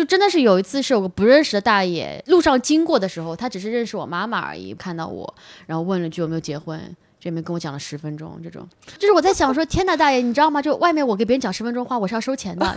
[0.00, 5.34] 就真的是有一次是有个不认识的大爷路上经过的时候，他只是认识我妈妈而已，看到我，
[5.66, 6.80] 然后问了句有没有结婚，
[7.20, 8.66] 这边跟我讲了十分钟，这种
[8.98, 10.62] 就是我在想说，天呐，大爷，你知道吗？
[10.62, 12.66] 就外面我给别人讲十分钟话，我是要收钱的。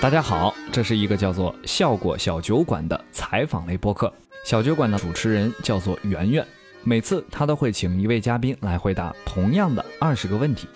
[0.00, 4.12] 大家好，这是一个叫做“效果小酒馆”的采访类播客。
[4.44, 6.46] 小酒馆的主持人叫做圆圆，
[6.84, 10.66] 每次他都会请一位嘉宾来回答同样的二十个问题。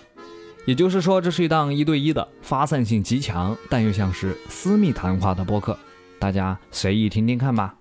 [0.65, 5.77] 也就是说，这是一档一对一的、发散性极强但又像是私密谈话的播客。
[6.19, 7.73] 大家随意听听看吧。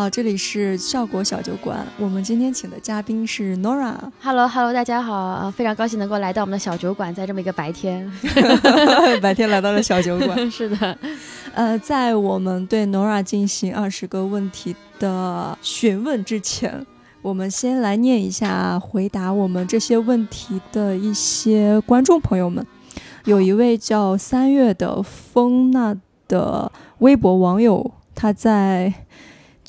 [0.00, 1.86] 好，这里是效果小酒馆。
[1.98, 3.94] 我们今天请的嘉宾是 Nora。
[4.22, 8.10] Hello，Hello，大家好，呃非常高兴能够来到我们的小酒馆，在这么一个白天。
[9.20, 10.50] 白天来到了小酒馆。
[10.50, 10.98] 是的，
[11.52, 16.86] 呃，在我们对 Nora 进行二十个问题的询问之前，
[17.20, 22.66] 我们先来念一下回答我们这些问题的一些观众朋友们。
[23.26, 25.94] 有一位叫三月的风娜
[26.26, 28.94] 的微博网友，他在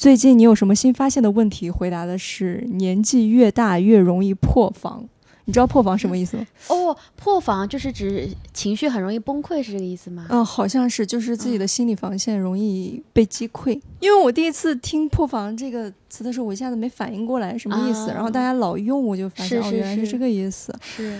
[0.02, 1.70] 最近你有什么新发现的问题？
[1.70, 5.08] 回答的是年纪越大越容易破防。
[5.46, 6.48] 你知道破防什么意思吗？
[6.70, 10.26] 哦，破防就是指情绪很容易崩溃，是这个意思吗？
[10.32, 13.80] 嗯、好像是，就是自己的心理防线容易被击溃。
[14.00, 20.76] 因为我第一次听“破防”这个词的时候，我一下子没反应过来什么意思，啊然后大家老用，我就发现哦，是是是原来是这个意思。
[20.82, 21.16] 是。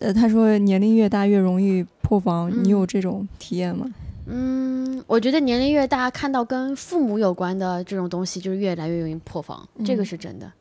[0.00, 3.86] 呃，他说年龄越大越容易破防，嗯你有这种体验吗？
[4.26, 10.04] 嗯，我觉得年龄越大，看到跟父母有关的这种东西，就是越来越容易破防，这个嗯。
[10.04, 10.52] 是真的。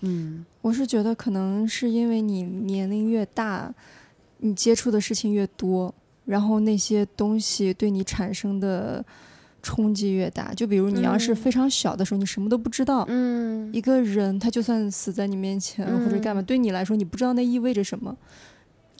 [0.00, 0.44] 嗯。
[0.60, 3.72] 我是觉得可能是因为你年龄越大，
[4.38, 9.04] 你接触的事情越多，然后那些东西对你产生的
[9.62, 10.52] 冲击越大。
[10.54, 11.36] 就比如你要是嗯。
[11.36, 13.72] 非常小的时候，你什么都不知道，嗯。
[13.72, 18.16] 一个人他就算死在你面前、或者干嘛，对你来说你不知道那意味着什么，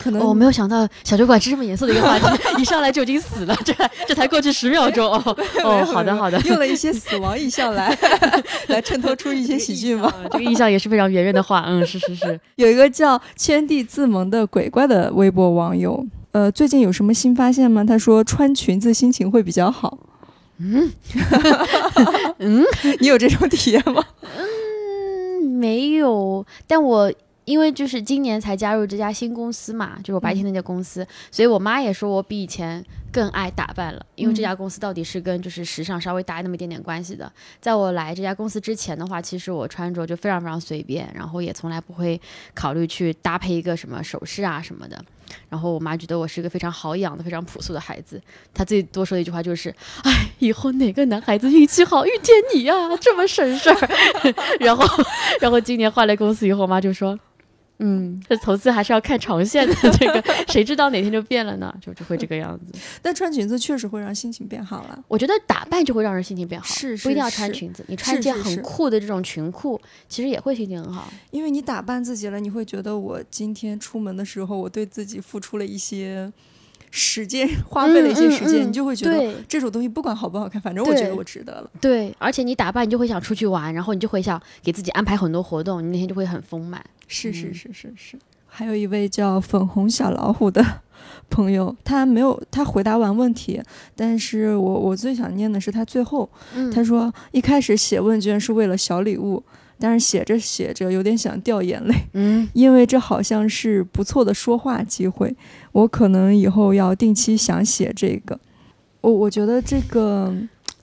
[0.02, 2.26] 可能哦我没有想到小酒馆是这么严肃的一个话题，
[2.60, 3.72] 一上来就已经死了，这
[4.06, 7.96] 这才过去十秒钟哦哦，好的好的，用了一些死亡意象来
[8.68, 10.12] 来衬托出一些喜剧嘛。
[10.22, 17.84] 呃这个意象也是非常圆圆的话，嗯，是是是， 有一个叫圈地自萌的鬼怪的微博网友，呃，最近有什么新发现吗？
[17.84, 19.98] 他说穿裙子心情会比较好。
[20.58, 20.90] 嗯
[22.38, 22.64] 嗯
[23.00, 24.04] 你有这种体验吗？
[24.22, 27.12] 嗯，没有，但我。
[27.44, 34.06] 因为就是今年才加入这家新公司嘛，就是我白天那家公司，所以我妈也说我比以前更爱打扮了。
[34.14, 37.30] 因为这家公司到底是跟就是时尚稍微搭那么一点点关系的。
[37.60, 42.20] 在我来这家公司之前的话，其实我穿着就非常非常随便，然后也从来不会
[42.54, 45.04] 考虑去搭配一个什么首饰啊什么的。
[45.48, 48.20] 然后我妈觉得我是一个非常好养的、非常朴素的孩子。
[48.52, 53.90] 她最多说的一句话就是：“哎，以后哪个男孩子运气好遇见你呀、这么省事儿。”
[54.60, 54.84] 然后，
[55.40, 57.18] 然后今年换了公司以后，我妈就说。
[57.84, 61.74] 嗯，这投资还是要看长线的，这个谁知道哪天就变了呢？
[61.80, 62.72] 就就会这个样子。
[63.02, 65.04] 但穿裙子确实会让心情变好了。
[65.08, 71.12] 我觉得打扮就会让人心情变好，是是不一定要穿裙子，你穿一件很是是是酷的这种裙裤，其实也会心情很好。
[71.32, 76.32] 因为你打扮自己了，你会觉得我今天出门的时候，我对自己付出了一些
[76.92, 81.68] 时间，花费了一些时间，嗯嗯嗯你就会觉得这种东西不管好不好看，反正我觉得我值得了。
[81.80, 86.84] 对，而且你打扮，你就会想出去玩，然后你就会想给自己安排很多活动，你那天就会很丰满。
[87.12, 87.54] 是是嗯。
[87.54, 88.18] 是是是。
[88.46, 90.62] 还有一位叫粉红小老虎的
[91.30, 93.60] 朋友，他没有他回答完问题，
[93.96, 99.42] 但是我我最想念的是他最后，嗯，他说一开始写问卷是为了小礼物，
[99.78, 102.46] 但是写着写着有点想掉眼泪，嗯。
[102.52, 105.34] 因为这好像是不错的说话机会，
[105.72, 108.38] 我可能以后要定期想写这个。
[109.00, 110.32] 我我觉得这个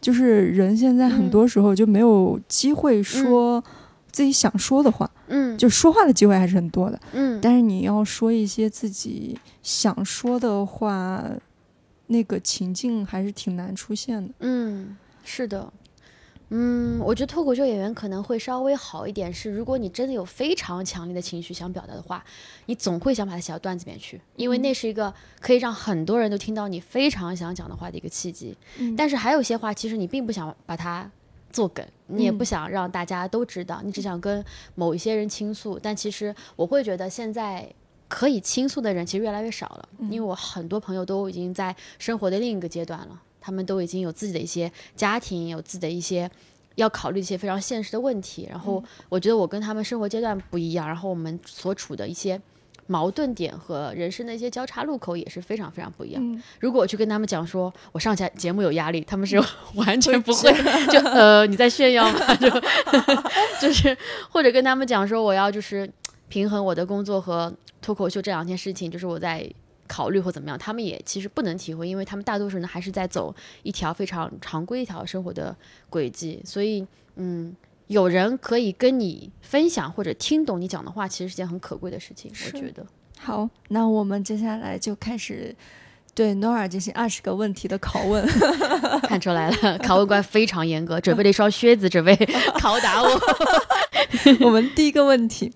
[0.02, 3.64] 就是人现在很多时候就没有机会说
[4.12, 11.24] 自己想说的话，嗯，就说话的机会还是很多的，嗯，但是你要说一些自己想说的话，
[12.08, 14.34] 那个情境还是挺难出现的。
[14.40, 15.72] 嗯，是的。
[16.52, 22.26] 嗯，我觉得脱口秀演员可能会稍微好一点，是如果你真的有非常强烈的情绪想表达的话，
[22.66, 28.58] 你总会想把它写到段子里面去，因为那是一个可以让很多人都听到你非常想讲的话的一个契机。
[28.80, 31.08] 嗯但是还有一些话，其实你并不想把它
[31.52, 34.44] 做梗，你也不嗯想让大家都知道，你只想跟
[34.76, 35.80] 某一些人倾诉。
[35.82, 37.72] 但其实我会觉得现在。
[38.12, 46.28] 可以倾诉的人其实越来越少了，因为我很多朋友都已经在生活的另一个阶段了，他们都已经有自己的一些家庭，有自己的一些
[46.74, 48.48] 要考虑一些非常现实的问题。
[48.50, 52.42] 然后我觉得我跟他们生活阶段不一样，然后我们所处的一些
[52.92, 56.22] 矛盾点和人生的一些交叉路口也是非常非常不一样。
[56.24, 59.40] 嗯，如果我去跟他们讲说我上节节目有压力，他们是
[59.76, 60.52] 完全不会，
[60.90, 62.34] 就呃你在炫耀吗？
[62.42, 62.50] 就
[63.62, 63.96] 就是
[64.32, 65.88] 或者跟他们讲说我要就是
[66.30, 69.48] 平衡我的工作和脱口秀这两件事情，就是我在
[69.88, 75.56] 考虑或怎么样，他们也其实不能体会，因为他们大多数人还是在走一条非常常规一条生活的
[75.92, 76.88] 轨迹，所以
[77.18, 77.56] 嗯。
[77.90, 82.32] 有人可以跟你分享或者听懂你讲的话，其实是件很可贵的事情。
[82.46, 82.86] 我觉得，
[83.18, 85.56] 好，那我们接下来就开始
[86.14, 88.24] 对 Nora 进行二十个问题的拷问。
[89.10, 93.10] 看出来了，拷问官非常严格，准备了一双靴子，准备拷打我。
[94.46, 95.52] 我们第一个问题，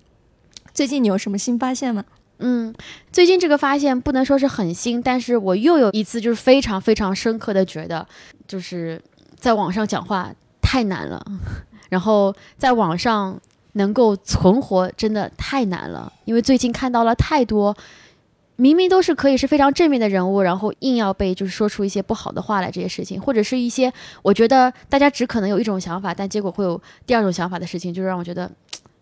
[0.72, 2.04] 最近你有什么新发现吗？
[2.38, 2.74] 嗯，
[3.12, 8.04] 最近这个发现不能说是很新，但是我又有一次就是非常非常深刻的觉得，
[8.48, 9.00] 就是
[9.38, 11.24] 在网上讲话太难了，
[11.94, 13.40] 然后在网上
[13.74, 17.76] 能够存活真的太难了，因为最近看到了太多。
[18.56, 23.92] 明明都是可以是非常正面的人物，然后硬要被就是说出一些不好的话来，这些事情，或者是一些
[24.22, 28.50] 我觉得大家只可能有一种想法，但结果会有第二种想法的事情，就是让我觉得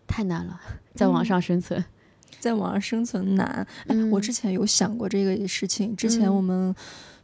[0.06, 0.59] 太难了，
[0.94, 1.83] 在网上生存。
[2.41, 3.67] 在网上生存难。
[4.11, 5.94] 我之前有想过这个事情。
[5.94, 6.75] 之前嗯我们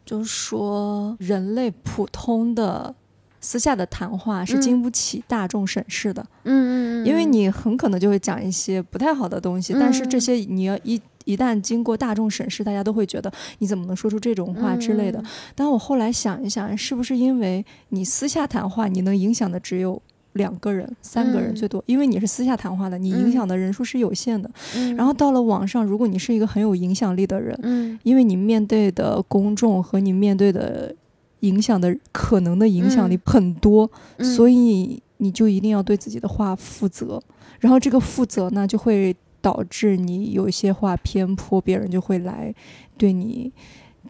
[0.05, 2.95] 就说，人类普通的
[3.41, 11.01] 私下的谈话是嗯经不起大众审视的，嗯嗯嗯，因为你很可能就会讲一些不太好的东西，但是这嗯些你要一。
[11.25, 15.19] 一旦经过大众审视，大家都会觉得你怎么能说出这种话之类的。
[15.19, 15.25] 嗯
[15.55, 20.01] 但我后来想一想，是不是因为你私下谈话，你能影响的只有
[20.33, 21.85] 两个人、三个人嗯最多？
[21.85, 24.51] 因为你是私下谈话的，你影响的人数是有限的。
[24.75, 30.95] 嗯然后到了网上，如果你是一个很有影响力的人，嗯因为你面对的公众和你面对的
[31.41, 33.21] 影响的可能的影响力嗯。
[33.25, 34.25] 很多，嗯。
[34.25, 37.21] 所以你就一定要对自己的话负责。
[37.61, 42.55] 然后这个负责呢，就会导致你有一些话偏颇，别人就会来
[42.97, 43.53] 对你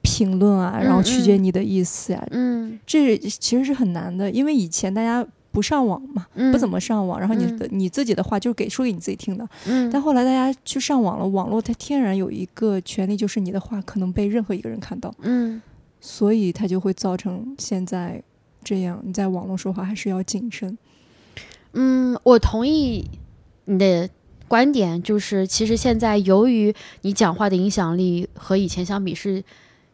[0.02, 1.44] 评论啊，然后曲解嗯。
[1.44, 2.78] 你的意思呀、嗯。
[2.86, 7.56] 这其实是很难的，因为以前大家不上网嘛，嗯不怎么上网，然后你嗯。
[7.58, 9.48] 的、你自己的话就是给说给你自己听的。
[9.66, 15.60] 嗯，但后来大家去上网了，网络它天然有一个权利，就是你的话可能被任何一个人看到，嗯
[16.00, 18.22] 所以它就会造成现在
[18.62, 19.00] 这样。
[19.04, 20.76] 你在网络说话还是要谨慎。
[21.72, 23.08] 嗯，我同意
[23.64, 24.08] 你的
[24.46, 29.44] 观点，就是其实现在由于你讲话的影响力和以前相比是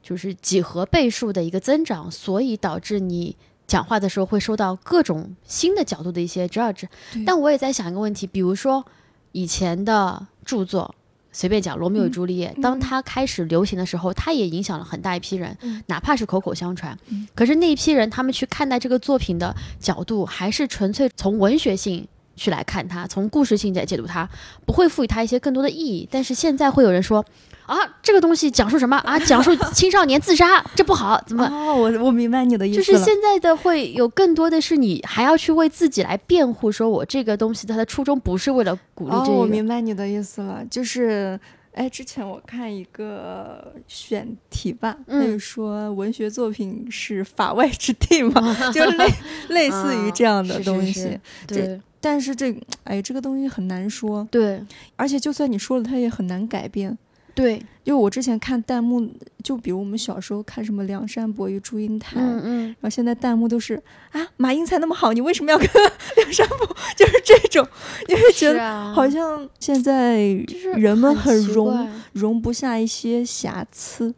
[0.02, 3.36] 就是几何倍数的一个增长，所以导致你
[3.66, 6.84] 讲话的时候会受到各种新的角度的一些 judge。
[7.26, 8.84] 但我也在想一个问题，比如说
[9.32, 10.94] 以前的著作。
[11.34, 16.96] 随便讲《罗密欧与嗯朱丽叶》，嗯当它开始流行的时候，它也影响了很大一批人，嗯哪怕是口口相传。
[17.08, 24.28] 嗯可是那一批人，他们去看待这个作品的角度，还是纯粹从文学性去来看它，从故事性来解读它，
[24.66, 26.08] 不会赋予它一些更多的意义。
[26.10, 27.25] 但是现在会有人说，
[27.66, 29.19] 啊，这个东西讲述什么啊？
[29.19, 31.44] 讲述青少年自杀，这不好，怎么？
[31.46, 33.04] 哦，我我明白你的意思就是。
[33.04, 39.38] 现在的会有更多的是你还要去为自己来辩护，说我这个东西它的初衷不是为了鼓励哦，这个。
[39.38, 41.38] 我明白你的意思了，就是。
[41.75, 48.41] 哎，之前我看一个选题吧，他就嗯说文学作品是法外之地嘛，
[48.73, 49.06] 就类
[49.50, 51.19] 类似于这样的啊是是东西。
[51.47, 52.55] 对但是这，
[52.85, 54.62] 哎，这个东西很难说，对
[54.94, 56.97] 而且就算你说了，它也很难改变。
[57.34, 59.10] 对，因为我之前看弹幕，
[59.42, 63.82] 就比如我们小时候看什么《梁山伯与祝英台》嗯嗯然后现在弹幕都是
[64.12, 65.66] 啊，马英才那么好，你为什么要跟
[66.16, 66.76] 梁山伯？
[66.97, 67.66] 就是这种，
[68.09, 74.14] 因为觉得好像现在就是人们很奇容怪容不下一些瑕疵。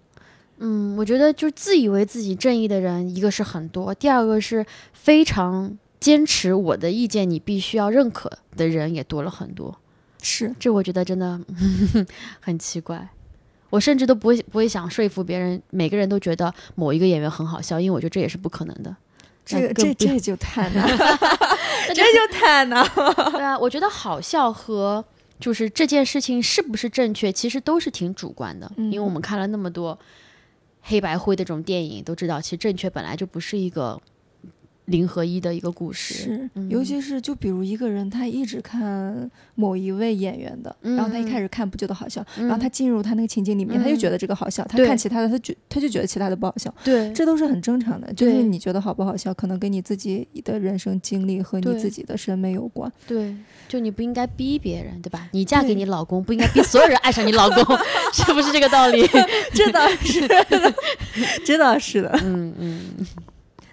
[0.58, 9.78] 嗯，我觉得就自以为自己正义的人，一个是很多，第二个是非常坚持我的意见，你必须要认可的人也多了很多。
[10.26, 11.38] 是，这我觉得真的
[12.40, 13.08] 很奇怪。
[13.70, 18.94] 我甚至都不会不会想说服别人，每个人都觉得某一个演员很好笑，因为我觉得这也是不可能的。
[19.44, 21.18] 这这这就太难了，
[21.94, 23.30] 这就太难了。
[23.30, 25.04] 对啊，我觉得好笑和
[25.38, 28.68] 就是这件事情是不是正确，其实都是挺主观的。
[28.76, 29.96] 因为我嗯们看了那么多
[30.82, 34.00] 黑白灰的这种电影，都知道其实正确本来就不是一个
[34.86, 36.14] 零和一的一个故事。
[36.14, 48.12] 是，嗯尤其是就比如一个人，他一直看某一位演员的，然后他一嗯开始看不觉得好笑，嗯然后他进入他那个情景里面，他就觉得这个好笑，他看其他的，他觉他就觉得其他的不好笑，对这都是很正常的。
[48.14, 52.90] 就是你觉得好不好笑，可能跟你自己的人生经历和你自己的审美有关。
[53.06, 53.34] 对，
[53.68, 55.28] 就你不应该逼别人，对吧？
[55.32, 57.76] 你嫁给你老公，不应该逼所有人爱上你老公，
[58.14, 59.06] 是不是这个道理？
[59.52, 60.28] 这倒是，
[61.44, 62.10] 这倒是的。
[62.22, 62.80] 嗯嗯。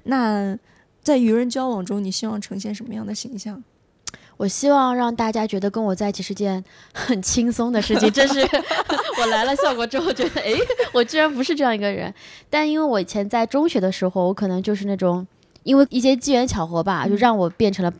[0.05, 0.57] 那
[1.03, 3.61] 在与人交往中，你希望呈现什么样的形象？
[4.37, 8.11] 我希望让大家觉得跟我在一起是件 很轻松的事情。
[8.11, 8.39] 这是
[9.19, 10.53] 我来了效果之后觉得，哎，
[10.91, 12.11] 我居然不是这样一个人。
[12.49, 15.25] 但因为我以前在中学的时候，我可能就是那种，
[15.63, 17.93] 因为一些机缘巧合吧，就让我变成了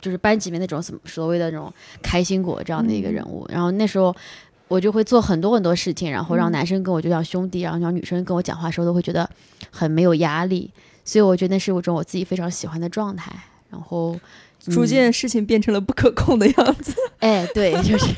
[0.00, 1.72] 就是班级里面那种所谓的那种
[2.02, 3.46] 开心果这样的一个人物。
[3.48, 4.14] 然后那时候
[4.68, 9.28] 我就会做很多很多事情，然后让男生跟我就像兄弟，然后让女生跟我讲话的时候都会觉得
[9.70, 10.70] 很没有压力。
[11.08, 13.32] 所以我觉得那是我种我自己非常喜欢的状态。
[13.70, 14.18] 然后。
[14.60, 16.92] 逐渐事情变成了不可控的样子。
[17.20, 18.12] 哎，对，就是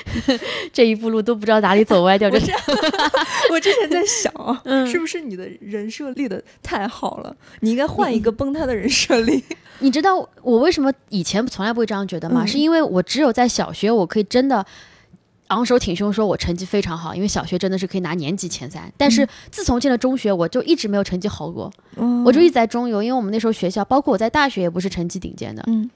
[0.70, 2.30] 这一步路都不知道哪里走歪掉。
[2.30, 2.52] 就是
[3.50, 7.34] 我之前在想啊，是不是你的人设立的太好了？
[7.60, 9.42] 你应该换一个崩塌的人设立。
[9.78, 12.44] 你知道我为什么以前从来不会这样觉得吗？
[12.46, 14.64] 是因为我只有在小学，我可以真的
[15.48, 18.90] 昂首挺胸说我成绩非常好，因为小学真的是可以拿年级前三。
[18.96, 21.70] 但是自从进了中学，我就一直没有成绩好过。
[22.24, 25.62] 我就一直在中游，因为我们那时候学校，包括我在大学也不是成绩顶尖的。
[25.66, 25.90] 嗯。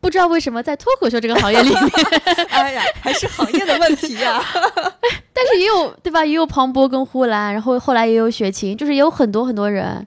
[0.00, 1.80] 不知道为什么在脱口秀这个行业里面，
[2.50, 4.42] 哎呀，还是行业的问题呀。
[5.32, 6.24] 但是也有对吧？
[6.24, 10.04] 也有庞博跟呼兰，然后后来也有雪晴，就是也有很多很多人。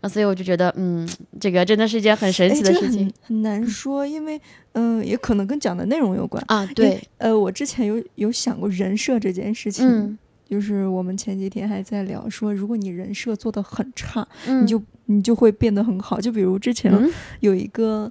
[0.00, 1.08] 然后所以我就觉得，嗯，
[1.40, 3.12] 这个真的是一件很神奇的事情。
[3.22, 4.40] 很难说，因为
[4.72, 6.64] 嗯，也可能跟讲的内容有关啊。
[6.74, 16.20] 对，呃，我之前有有想过人设这件事情，就是我们前几天还在聊说，如果你人设做的很差，你就你就会变得很好。
[16.20, 16.92] 就比如之前
[17.40, 18.10] 有一个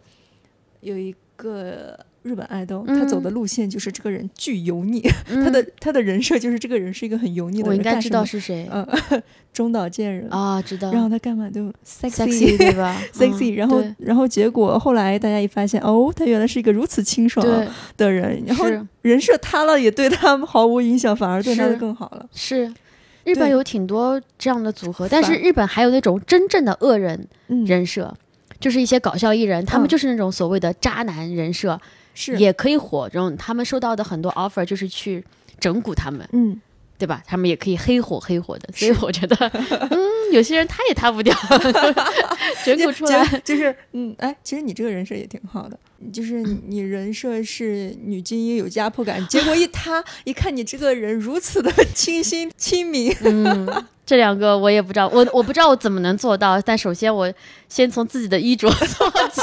[0.81, 1.15] 有一。
[1.39, 1.95] 个
[2.27, 7.69] 日本爱豆，他走的路线就是这个人巨油腻，他的他的人设就是这个人是一个很油腻的人。
[7.69, 8.85] 我应该知道是谁，嗯，
[9.53, 10.27] 中岛健人。
[10.29, 10.91] 啊，知道。
[10.91, 17.45] 然后他干嘛都 sexy 对吧？sexy，然后然后结果后来大家一发现，哦，他原来是一个如此清爽
[17.95, 18.65] 的人，然后
[19.01, 22.27] 人设塌了也对他毫无影响，反而对他的更好了。
[22.33, 22.71] 是，
[23.23, 27.27] 日本有挺多这样的组合，但是日本还有那种真正的恶人
[27.65, 28.13] 人设。
[28.59, 31.79] 就是一些搞笑艺人，他们就是那种所谓的渣男人设，
[32.19, 33.07] 是也可以火。
[33.07, 35.23] 这种他们收到的很多 offer 就是去
[35.59, 36.59] 整蛊他们，嗯，
[36.97, 37.21] 对吧？
[37.25, 38.69] 他们也可以黑火黑火的。
[38.73, 39.35] 所以我觉得，
[39.89, 39.99] 嗯，
[40.31, 41.35] 有些人他也塌不掉，
[42.65, 45.77] 整蛊出来就是，嗯，哎，其实你这个人设也挺好的，
[46.11, 53.85] 就是你人设是女精英有压迫感，结果一塌，一看你这个人如此的清新亲民，嗯。
[54.07, 56.61] 这两个我也不知道，我我不知道我怎么能做到。
[56.61, 57.29] 但首先我
[57.67, 59.41] 先从自己的衣着 做起，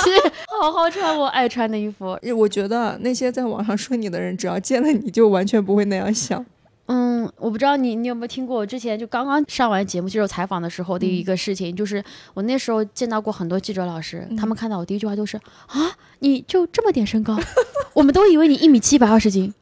[0.58, 2.18] 好好穿我爱穿的衣服。
[2.34, 6.42] 我觉得那些在网上说你的人，只要见了你就完全不会那样想。
[6.86, 12.02] 嗯，我不知道你你有没有听过，我之前就刚刚上完节目接受采访的时候的一个事情，就是
[12.34, 15.36] 我那时候见到过很多记者老师，他们看到我第一句话都是
[15.66, 17.38] 啊，你就这么点身高，
[17.94, 19.52] 我们都以为你一米七百二十斤。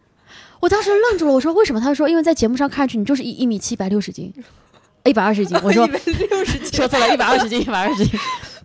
[0.60, 1.80] 我当时愣住了，我说为什么？
[1.80, 4.32] 他说因为在节目上看上去你就是一一米七百六十斤。
[5.04, 5.84] 一百二十斤，我说
[6.30, 8.18] 六十斤， 说错了，一百二十斤，一百二十斤。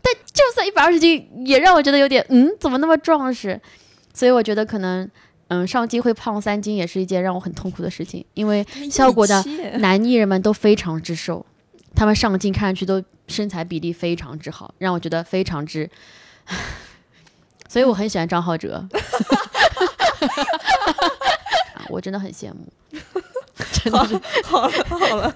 [0.04, 3.60] 但就算一百二十斤，也让我觉得有点，嗯，怎么那么壮实？
[4.14, 5.10] 所以我觉得可能，
[5.50, 9.44] 嗯，上镜会胖三斤也是一件让我很痛苦的事情，因为效果的
[9.80, 11.46] 男艺人们都非常之瘦，
[11.96, 15.90] 他们上镜看上去都身材比例非常之好，让我觉得非常之，
[17.70, 18.88] 所以我很喜欢张浩哲，
[21.90, 22.68] 我真的很羡慕，
[23.72, 25.36] 真的是好了好了。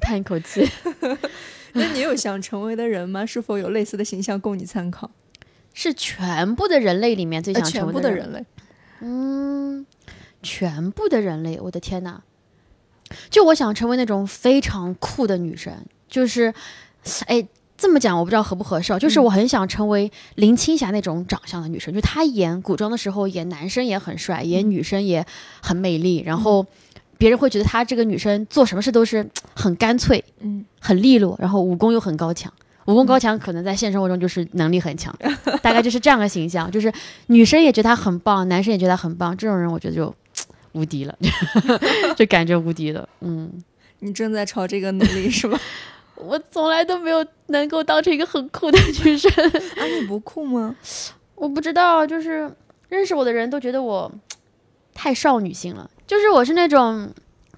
[0.00, 0.68] 叹一口气，
[1.72, 3.24] 那你有想成为的人吗？
[3.24, 5.10] 是否有类似的形象供你参考？
[5.72, 8.44] 是全部的人类里面最想成为的人类？
[9.00, 9.86] 嗯，
[10.42, 12.22] 全部的人类，我的天哪！
[13.30, 15.72] 就我想成为那种非常酷的女生，
[16.08, 16.52] 就是，
[17.26, 17.46] 哎，
[17.76, 25.26] 这么讲我不知道合不合适，就是我很想成为林青霞那种长相的女生，就她演古装的时候演男生也很帅，演女生也
[25.62, 26.66] 很美丽，然后。
[27.16, 29.24] 别人会觉得她这个女生做什么事都是
[29.54, 32.52] 很干脆，嗯，很利落，然后武功又很高强。
[32.86, 35.14] 武功高强可能在现实生活中就是能力很强，
[35.62, 36.70] 大概就是这样的形象。
[36.70, 36.92] 就是
[37.28, 40.14] 女生也觉得他很棒，男生也觉得他很棒，这种人我觉得就
[40.72, 41.16] 无敌了，
[42.16, 43.08] 就感觉无敌了。
[43.20, 43.50] 嗯，
[44.00, 45.58] 你正在朝这个努力是吧？
[46.16, 49.30] 我从来都没有能够当成一个很酷的女生。
[49.76, 50.74] 啊，你不酷吗？
[51.34, 52.50] 我不知道，就是
[52.88, 54.10] 认识我的人都觉得我
[54.94, 55.90] 太少女心了。
[56.06, 57.10] 就是我是那种，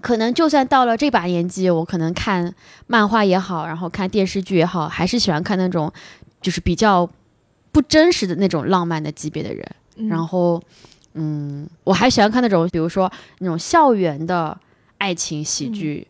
[0.07, 2.55] 可能就算到了这把年纪，我可能看
[2.87, 5.93] 漫画也好，然后看电视剧也好，还是喜欢看那种，
[6.41, 7.11] 就是比较
[7.73, 9.69] 不真实的那种浪漫的级别的人。
[10.09, 10.63] 然后，
[11.15, 13.11] 嗯，我还喜欢看那种，比如说
[13.41, 14.57] 那种校园的
[14.99, 16.07] 爱情喜剧。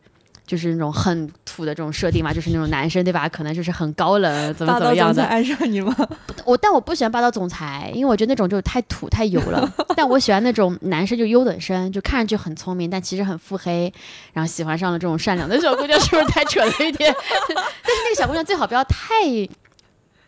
[0.46, 3.28] 就是那种很土的这种设定嘛，就是那种男生对吧？
[3.28, 5.24] 可能就是很高冷，怎么怎么样的。
[5.24, 5.94] 爱上你吗？
[6.46, 9.68] 我但我不喜欢霸道总裁，因为我觉得那种就是太土太油了。
[9.96, 13.92] 但我喜欢那种男生就优等生，就看上去很聪明，但其实很腹黑，
[14.32, 17.12] 然后喜欢上了这种善良的小姑娘， 是不是太扯了一点？
[17.48, 19.14] 但是那个小姑娘最好不要太。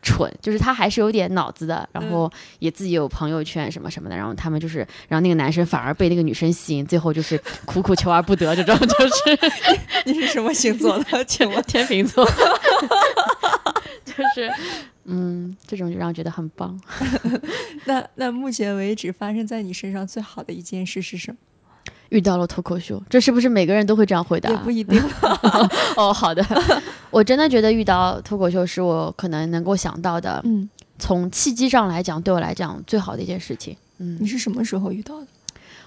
[0.02, 4.78] 蠢，就是他还是有点脑子的，然后也自己有朋友圈什么什么的，然后他们就是，
[5.08, 9.38] 然后那个男生反而被那个女生吸引，最后就是苦苦求而不得，这种就是
[10.06, 11.24] 你是什么星座的？
[11.26, 11.62] 请问？
[11.64, 12.24] 天秤座，
[14.04, 14.50] 就是
[15.04, 16.80] 嗯，这种就让我觉得很棒。
[17.84, 21.38] 那那目前为止发生在你身上最好的一件事是什么？
[22.10, 24.50] 遇到了脱口秀，这是不是每个人都会这样回答？
[24.50, 25.00] 也不一定。
[25.96, 26.44] 哦，好的，
[27.10, 33.76] 我真的觉得遇到脱口秀是我可能能够想到的，嗯，从契机上来讲，对我来讲最好的一件事情。
[33.98, 35.26] 嗯你，是什么时候遇到的？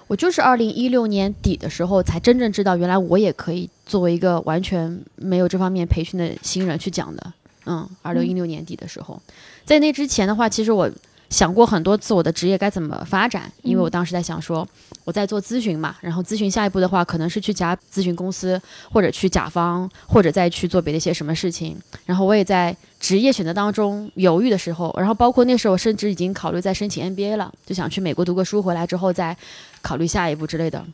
[0.06, 7.32] 我就是二零一六年底的时候才真正知道，原来我也可以作为一个完全没有这方面培训的新人去讲的。
[7.64, 9.20] 嗯，二零一六年底的时候，
[9.64, 10.90] 在那之前的话，其实我
[11.32, 14.68] 想过很多次我的职业该怎么发展，因为我当时在想说，
[15.02, 18.60] 我在做咨询嘛，然后咨询下一步的话，可能是去甲咨询公司，
[18.92, 21.80] 或者去甲方，或者再去做别的一些什么事情。
[22.04, 29.34] 然后我也在职业选择当中犹豫的时候，然后包括那时候我甚至已经考虑在申请 MBA 了，就想去美国读个书，回来之后再
[29.80, 30.84] 考虑下一步之类的。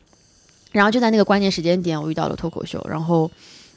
[0.71, 3.29] 然后就在那个关键时间点，我遇到了脱口秀，然后，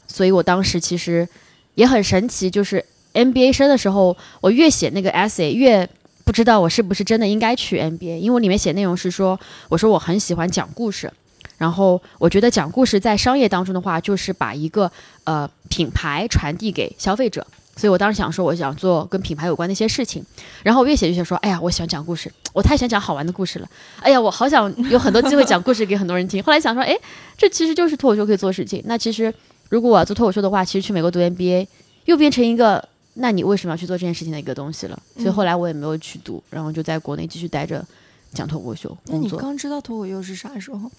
[0.08, 1.28] 所以我当时其实
[1.74, 5.90] 也很神奇，就是 MBA 生的时候，我越写那个 essay 越
[6.26, 11.12] 不知道我是不是真的应该去 MBA，因为我里面写内容是说，我说我很喜欢讲故事，
[11.58, 14.92] 然后我觉得讲故事在商业当中的话，就是把一个
[15.24, 17.46] 呃品牌传递给消费者。
[17.74, 20.24] 所以我当时想说，我想做跟品牌有关的一些事情。
[20.62, 23.68] 然后我越写越想说，哎呀，我喜欢讲故事，我太喜欢讲好玩的故事了。
[24.02, 26.44] 哎呀，我好想有很多机会讲故事给很多人听。
[26.44, 26.96] 后来想说，哎，
[27.38, 28.84] 这其实就是脱口秀可以做的事情。
[28.86, 29.34] 那其实
[29.70, 31.66] 如果我要做脱口秀的话，其实去美国读 MBA
[32.06, 32.84] 又变成一个，
[33.16, 35.02] 那你为什么要去做这件事情的一个东西了？
[35.18, 37.86] 所以后来我也没有去读，然后就在国内继续待着
[38.34, 39.30] 讲脱口秀那你。
[39.30, 40.90] 刚知道脱口秀是啥时候？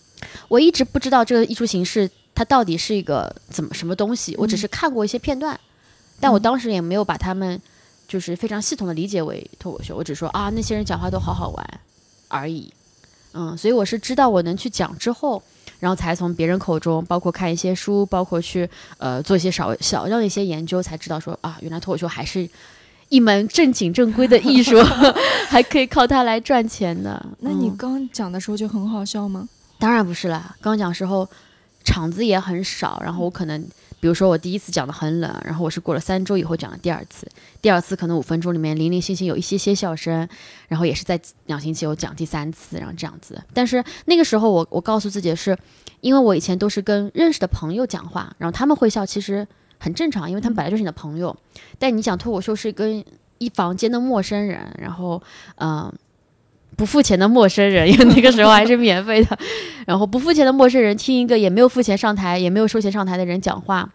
[0.49, 5.59] 我一直不知道这个艺术形式它到底是一个怎么什么东西，我只是看过一些片段，
[6.21, 7.61] 但我当时也没有把他们
[8.07, 11.81] 就是非常系统的理解为脱口秀，我只说啊那些人讲话都好好玩
[12.29, 12.73] 而已。
[13.35, 15.43] 嗯，所以我是知道我能去讲之后，
[15.83, 22.49] 然后才从别人口中，包括看一些书，包括去呃做一些少小量的一些研究，才知道说啊，原来脱口秀还是
[23.09, 24.81] 一门正经正规的艺术，
[25.51, 27.21] 还可以靠它来赚钱的。
[27.41, 29.49] 那你嗯刚讲的时候就很好笑吗？
[29.81, 31.29] 当然不是啦，刚讲时候
[31.83, 33.67] 场子也很少，然后我可能
[34.03, 37.25] 比如说我第一次讲的很冷，然后我是过了三周以后讲的第二次，
[37.61, 40.29] 第二次可能五分钟里面零零星星有一些些笑声，
[40.67, 43.41] 然后也是在两星期后讲第三次，然后这样子。
[43.55, 45.57] 但是那个时候我我告诉自己是，
[46.01, 49.47] 因为我以前都是跟认识的朋友讲话，然后他们会笑，其实
[49.79, 51.37] 很正常，因为他们本来就是你的朋友。
[51.79, 53.05] 但你讲脱口秀是跟
[53.39, 55.23] 一房间的陌生人，然后
[55.59, 55.93] 嗯。
[56.77, 59.39] 不付钱的陌生人， 因为那个时候还是免费的，
[59.87, 63.93] 然后不付钱的陌生人听一个也没有付钱上台，也没有收钱上台的人讲话，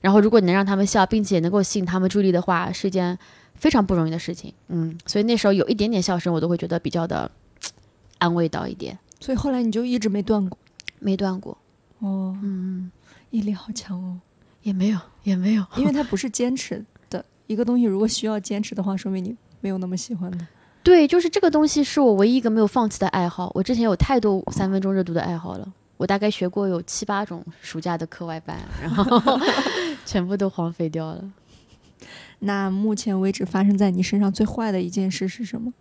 [0.00, 3.18] 然后如果你能让他们笑，并且能够吸引他们注意力的话，是一件
[3.54, 4.52] 非常不容易的事情。
[4.68, 7.30] 嗯，所以那时候有一点点笑声，我都会觉得比较的
[8.18, 10.58] 安慰到一点，所以后来你就一直没断过。
[10.98, 11.56] 没断过。
[12.00, 12.90] 哦，嗯，
[13.30, 14.20] 毅力好强哦。
[14.62, 20.46] 也没有，也没有，因为它不是坚持的一个东西，如果需要坚持的话，说明你没有那么喜欢的。
[20.82, 23.50] 对，就是这个东西是我唯一一个没有放弃的爱好。
[23.54, 29.20] 我之前有太多三分钟热度的爱好了，我大概学过有七八种暑假的课外班，然后
[30.06, 31.22] 全部都荒废掉了。
[32.38, 35.72] 那目前为止发生在你身上最坏的一件事是什么？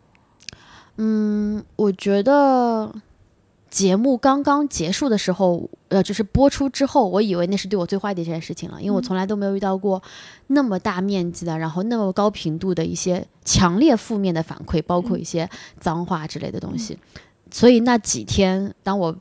[0.98, 2.94] 嗯，我觉得
[3.70, 10.02] 节目刚刚结束的时候，呃，就是播出之后，我以为那是对我最坏的一件事情了，因为我从来都没有遇到过
[10.48, 16.98] 那么大面积的，然后那么高频度的一些强烈负面的反馈，包括一些脏话之类的东西。
[17.52, 19.16] 所以那几天，当我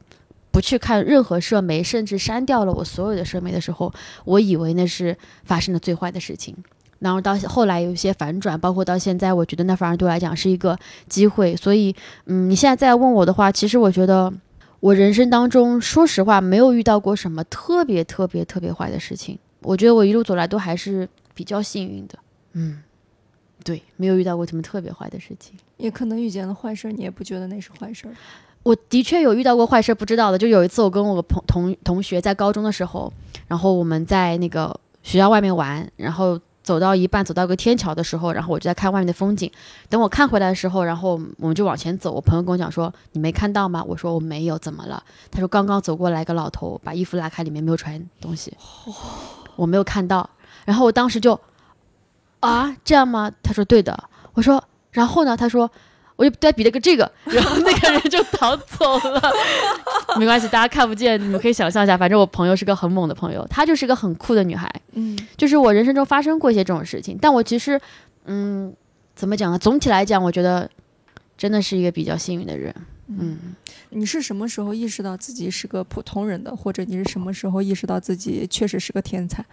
[0.51, 3.93] 不去看任何社媒，甚至删掉了我所有的社媒的时候，
[4.25, 6.57] 我以为那是发生的最坏的事情。
[6.99, 11.55] 然后到后来有一些反转，包括到现在，我觉得那反而对我来讲是一个机会。
[11.57, 11.95] 所以，
[12.27, 14.33] 嗯，你现在再问我的话，其实我觉得
[14.81, 19.39] 我人生当中，说实话，没有遇到过什么特别特别特别坏的事情。
[19.63, 22.19] 我觉得我一路走来都还是比较幸运的。
[22.53, 22.83] 嗯，
[23.65, 25.55] 对，没有遇到过什么特别坏的事情。
[25.77, 28.15] 也可能遇见了坏事儿，你也不觉得那是坏事儿。
[28.65, 30.37] 我的确有遇到过坏事，不知道的。
[30.37, 33.13] 就有一次，我跟我朋同同学在高中的时候，
[33.47, 39.51] 然后我们在那个学校外面玩，然后走到一半，走到个天桥的时候，然后我就在看外面的风景。
[39.89, 42.13] 等我看回来的时候，然后我们就往前走。
[42.13, 45.03] 我朋友跟我讲说：“你没看到吗？”我说：“我没有，怎么了？”
[45.33, 48.55] 他说：“刚刚走过来一个老头，把衣服拉开，里面没有穿东西，
[49.57, 50.29] 我没有看到。”
[50.67, 51.41] 然后我当时就
[52.41, 53.33] 啊，这样吗？
[53.43, 53.99] 他说：“对的。”
[54.35, 55.71] 我说：“然后呢？”他说。
[56.19, 59.23] 我就对他比了个这个， 然后那个人就逃走了。
[60.19, 61.97] 没关系，大家看不见，你们可以想象一下。
[61.97, 64.69] 反正我朋友是个很猛的朋友，她就是个很酷的女孩。
[64.95, 67.81] 嗯，就是我人生中发生过一些这种事情，但我其实，
[68.25, 68.75] 嗯，
[69.15, 69.59] 怎么讲呢？
[69.59, 70.69] 总体来讲，我觉得
[71.37, 72.75] 真的是一个比较幸运的人。
[73.07, 73.39] 嗯，
[73.91, 79.45] 你是什么时候意识到自己是个普通人的，或者你是什么时候意识到自己确实是个天才？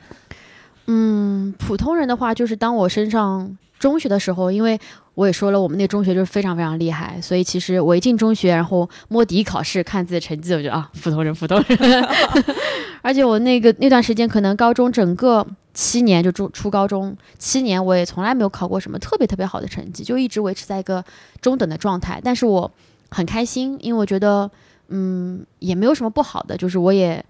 [0.87, 4.79] 嗯，普通人的话，就是当我身上中学的时候，因为
[5.13, 12.03] 我也说了，我们那中学就是非常非常厉害，所以其实我一进中学，然后摸底考试看自己的成绩，我觉得啊，普通人，普通人。
[13.01, 21.03] 而且我那个那段时间，可能高中整个七年就初初高中七年，我也从来没有考过什么特别特别好的成绩，就一直维持在一个
[21.41, 22.19] 中等的状态。
[22.23, 22.71] 但是我
[23.09, 24.49] 很开心，因为我觉得，
[24.87, 27.23] 嗯，也没有什么不好的，就是我也。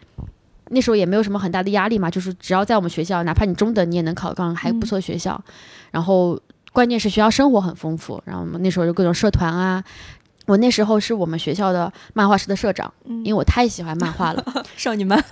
[0.70, 5.40] 那时候也没有什么很大的压力嘛，就是只要在我们学校，哪怕你中等，你也能考上还不错的学校。
[5.92, 6.40] 然后
[6.74, 9.84] 关键是学校生活很丰富，然后我们那时候就各种社团啊。
[10.48, 14.44] 我那时候是我们学校的漫画室的社长，因为我太喜欢漫画了，
[14.78, 15.24] 少女漫，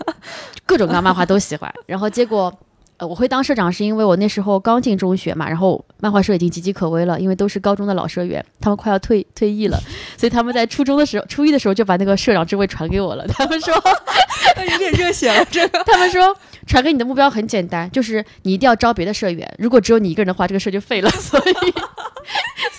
[0.66, 1.74] 各种各样漫画都喜欢。
[1.86, 2.54] 然后结果。
[2.98, 9.80] 呃，我会当社长是因为我那时候刚进中学嘛，然后漫画社已经岌岌可危了，因为都是高中的老社员，他们快要退退役了，
[10.16, 13.26] 所以他们在初中的时候，初一的时候就把那个社长之位传给我了。
[13.28, 13.74] 他们说
[14.72, 15.84] 有点热血了，这个。
[15.86, 16.36] 他们说
[16.68, 21.10] 传给你的目标很简单，就是你一定要招别的社员，如果只有你一个人的话，这个社就废了。
[21.10, 21.74] 所以，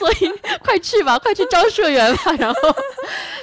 [0.05, 0.31] 所以
[0.63, 2.33] 快去吧，快去招社员吧。
[2.39, 2.61] 然后，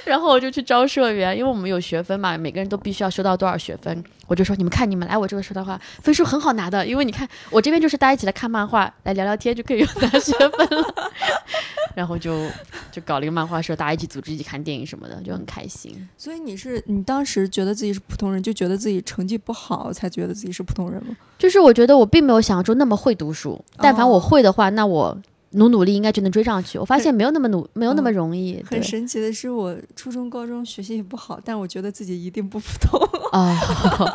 [0.04, 4.04] 然后我就去招社员，因为我们有学分嘛，每个人都必须要修到多少学分。
[4.28, 10.94] 我就说，你们看，你们来我这个社的话，分数很好拿的，因为你看我这边就是大家一起来看漫画，来聊聊天就可以拿学分了。
[11.94, 12.48] 然后就
[12.90, 16.08] 就搞了一个漫画社，大家一起组织一起看电影什么的，就很开心。
[16.16, 21.14] 所以你是你当时觉得自己是普通人，就觉得自己成绩不好，才觉得自己是普通人吗？
[21.38, 25.18] 就是我觉得我并没有想象中那么会读书，但凡我会的话，那我。
[25.52, 26.78] 努努力应该就能追上去。
[26.78, 28.62] 我发现没有那么努，没有那么容易。
[28.68, 33.00] 很神奇的是，我初中、高中学习也不好，但我觉得自己一定不普通。
[33.32, 33.58] 啊，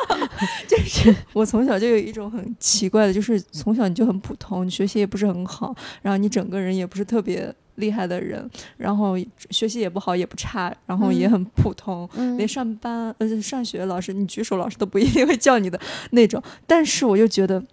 [0.68, 8.48] 就是我从小就有一种很奇怪的，就是从小你就很普通，你学习也不是很好，然后你整个人也不是特别厉害的人，
[8.78, 9.18] 然后
[9.50, 15.80] 学习也不好也不差，然后也很普通，连上班呃上学老师你举手老师都不一定会叫你的
[16.12, 16.42] 那种。
[16.66, 17.64] 但是我又觉得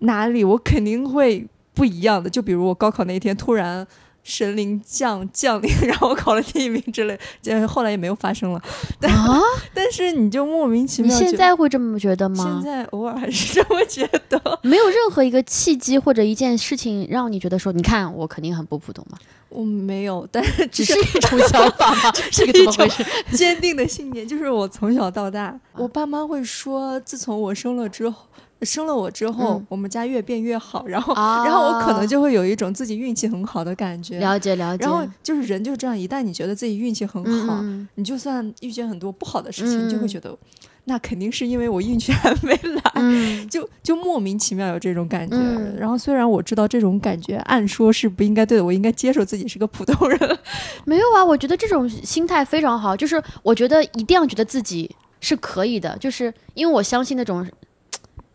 [0.00, 1.46] 哪里我肯定会。
[1.74, 3.86] 不一样的，就比如我高考那一天突然
[4.22, 8.60] 神灵降降临，然后我考了第一名之类，这后来也没有发生了。
[9.08, 9.40] 啊！
[9.72, 11.10] 但是你就莫名其妙。
[11.10, 12.60] 你现在会这么觉得吗？
[12.62, 14.40] 现在偶尔还是这么觉得。
[14.62, 19.16] 没有任何一个契机或者一件事情让你觉得说，你看我肯定很不普通吗？
[19.48, 22.12] 我没有，但是只是一种想法吗？
[22.30, 23.04] 是个怎么回事？
[23.32, 28.26] 坚定的信念就是我从小到大，我爸妈会说，自从我生了之后。
[28.62, 34.18] 生了我之后，我们家越变越好，然后， 然后我可能就会有一种自己运气很好的感觉。
[34.18, 34.84] 了解了解。
[34.84, 37.62] 然后就是人就是这样，一旦你觉得自己运气很好，
[37.94, 40.36] 你就算遇见很多不好的事情，就会觉得
[40.84, 45.36] 那肯定是因为我运气还没来， 就就莫名其妙有这种感觉。
[45.78, 50.38] 然后虽然我知道这种感觉按说是不应该对的，我应该接受自己是个普通人。
[50.84, 57.46] 没有啊，我觉得这种心态非常好，就是我觉得一定要觉得自己是可以的，就是因为我相信那种。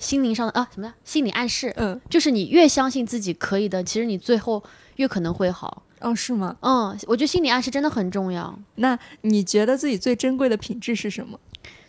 [0.05, 4.63] 心灵上的啊，什么心理暗示，嗯，就是你越相信自己可以的，其实你最后
[4.97, 5.81] 越可能会好。
[6.01, 6.55] 哦，是吗？
[6.61, 8.57] 嗯，我觉得心理暗示真的很重要。
[8.75, 11.39] 那你觉得自己最珍贵的品质是什么？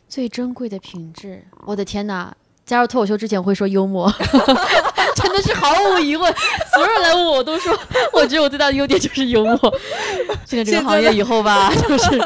[0.09, 2.35] 最珍贵的品质，我的天哪！
[2.65, 4.13] 加入脱口秀之前会说幽默，
[5.15, 6.35] 真的是毫无疑问。
[6.73, 7.73] 所有人来问我都说，
[8.13, 9.79] 我觉得我最大的优点就是幽默。
[10.45, 12.21] 进了这个行业以后吧，就是。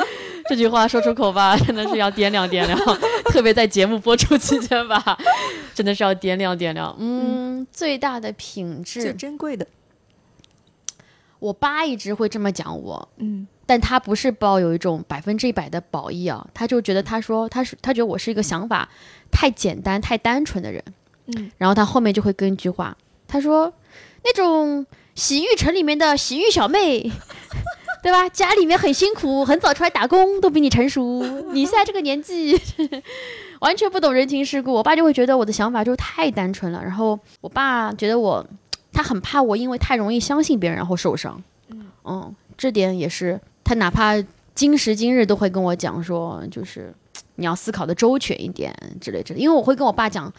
[0.51, 2.77] 这句话说出口吧，真的是要掂量掂量，
[3.27, 5.17] 特别在节目播出期间吧，
[5.73, 6.93] 真的是要掂量掂量。
[6.99, 9.65] 嗯，最大的品质，最珍贵的。
[11.39, 18.89] 我爸一直会这么讲我，嗯，但他不是抱有一种百分之一百的褒义啊，他就觉得他说他是他觉得我是一个想法
[19.31, 20.83] 太简单太单纯的人，
[21.27, 22.97] 嗯，然后他后面就会跟一句话，
[23.29, 23.73] 他说
[24.25, 24.85] 那种
[25.15, 27.13] 洗浴城里面的洗浴小妹。
[28.03, 28.29] 对吧？
[28.31, 31.23] 家里面很辛苦，很早出来打工，都比你成熟。
[31.53, 32.59] 你现在这个年纪，
[33.61, 34.73] 完全不懂人情世故。
[34.73, 36.83] 我爸就会觉得我的想法就太单纯了。
[36.83, 38.45] 然后我爸觉得我，
[38.93, 41.43] 他很怕我，因为太容易相信别人，然后受伤。
[42.05, 44.15] 嗯，这点也是他哪怕
[44.55, 46.95] 今时今日都会跟我讲说，就是
[47.37, 49.41] 你要思考的周全一点之类之类。
[49.41, 50.33] 因为我会跟我爸讲，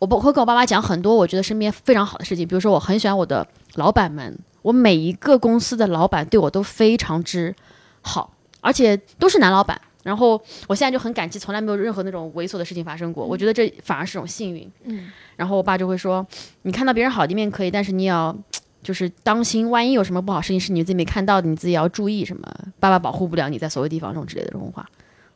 [0.00, 4.36] 我不会跟我爸妈讲很多我觉得身边非常好的事情，比如说我很喜欢我的老板们。
[4.66, 7.54] 我每一个公司的老板对我都非常之
[8.00, 9.80] 好，而且都是男老板。
[10.02, 13.24] 然后我现在就很感激，从来没有任何那种猥琐的事情发生过。
[13.24, 14.68] 我觉得这反而是种幸运。
[14.82, 15.08] 嗯。
[15.36, 16.26] 然后我爸就会说
[16.62, 18.36] ：“你看到别人好的一面可以，但是你要
[18.82, 22.42] 就是当心，万一有什么不好事情是你自己没看到的，你自己要注意什么。
[22.80, 24.84] 爸爸保护不了你在所有地方这种之类的这种话。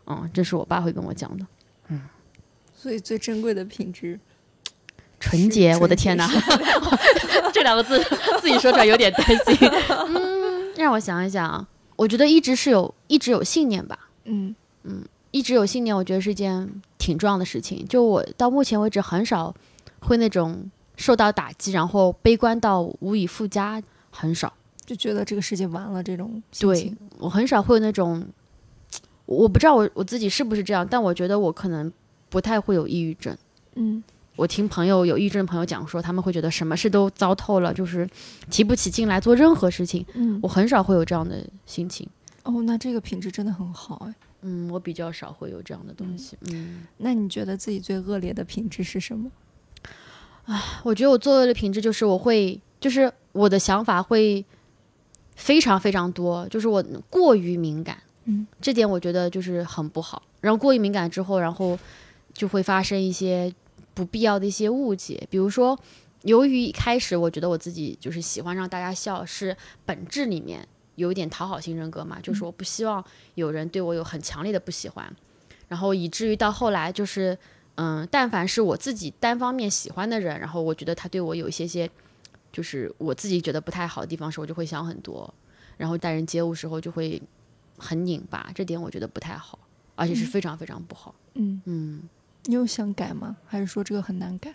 [0.08, 1.46] 嗯，这是我爸会跟我讲的。
[1.86, 2.02] 嗯。
[2.74, 4.18] 所以最珍贵的品质。
[5.20, 6.26] 纯洁，是我的天哪，
[7.52, 8.02] 这两个字
[8.40, 9.68] 自己说出来有点担心。
[10.08, 11.64] 嗯，让我想一想，
[11.96, 14.54] 我觉得一直是有一直有信念吧，嗯
[14.84, 17.86] 嗯一直有信念，我觉得是一件挺重要的事情。
[17.86, 19.54] 就我到目前为止很少
[20.00, 23.80] 会那种受到打击，然后悲观到无以复加，
[24.10, 24.52] 很少。
[24.86, 26.92] 就觉得这个世界完了这种心对。
[27.18, 28.26] 我很少会有那种，
[29.26, 31.92] 我不知道我我自己是不是这样，但我觉得我可能
[32.28, 33.36] 不太会有抑郁症。
[33.76, 34.02] 嗯
[34.40, 38.08] 我听朋友有抑郁症的朋友讲说，他们会觉得什么事都糟透了，就是
[38.48, 40.02] 提不起劲来做任何事情。
[40.14, 42.08] 嗯我，很少会有这样的心情。
[42.44, 44.14] 哦，那这个品质真的很好哎。
[44.40, 46.38] 嗯，我比较少会有这样的东西。
[46.50, 49.30] 嗯，那你觉得自己最恶劣的品质是什么？
[50.46, 54.42] 啊我觉得我最恶劣的品质就是我会，就是我的想法会
[55.36, 57.98] 非常非常多，就是我过于敏感。
[58.24, 60.22] 嗯，这点我觉得就是很不好。
[60.40, 61.78] 然后过于敏感之后，然后
[62.32, 63.52] 就会发生一些
[63.94, 65.78] 不必要的一些误解，比如说。
[66.24, 73.02] 由于一开始我觉得我自己就是喜欢让大家笑，是本质里面有一点讨好型人格嘛，就是我不希望
[73.36, 75.10] 有人对我有很强烈的不喜欢，
[75.66, 77.38] 然后以至于到后来就是
[77.76, 81.90] 嗯，但凡是我自己单方面喜欢的人，然后我觉得他对我有一些些，
[82.52, 85.32] 就是我自己觉得不太好的地方时，我就会想很多，
[85.78, 87.22] 然后待人接物时候就会
[87.78, 89.58] 很拧巴，这点我觉得不太好，
[89.94, 91.14] 而且是非常非常不好。
[91.32, 92.02] 嗯，嗯，
[92.50, 93.36] 你有想改吗？
[93.46, 94.52] 还是说这个很难改？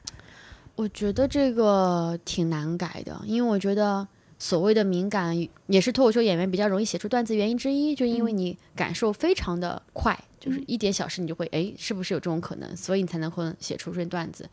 [0.75, 4.05] 我觉得这个挺难改的，因为我觉得
[4.37, 5.33] 所谓的敏感
[5.67, 14.49] 也是脱口秀演员比较容易写出段子原因之一，就因为你感受非常的快，就是一点小事你就会哎，是不是有这种可能，所以你才能会写出这段子。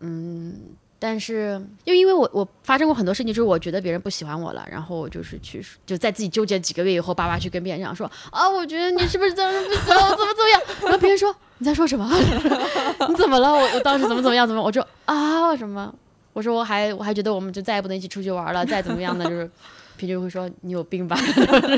[0.00, 0.56] 嗯，
[0.98, 10.60] 但是又因为我我发生过很多事情，就是我觉得别人不喜欢我了，然后我就是去就在自己纠结几个月以后，爸爸去跟别人讲说啊，我觉得你是不是怎么不喜欢我，怎么怎么样？
[10.82, 12.10] 然后别人说你在说什么？
[13.08, 13.52] 你怎么了？
[13.52, 14.46] 我我当时怎么怎么样？
[14.46, 14.62] 怎么？
[14.62, 15.94] 我说啊什么？
[16.32, 19.50] 我说我还我还觉得我们就再也不能一起出去玩了，再怎么样的就是。
[19.98, 21.16] 平均会说你有病吧，